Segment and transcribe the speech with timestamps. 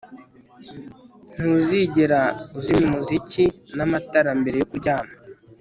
[1.33, 2.21] ntuzigera
[2.57, 3.43] uzimya umuziki
[3.77, 5.13] n'amatara mbere yo kuryama